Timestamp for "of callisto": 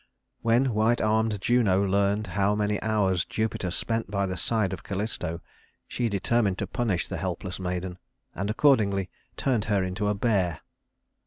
4.73-5.41